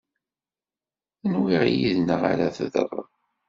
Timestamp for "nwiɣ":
1.33-1.63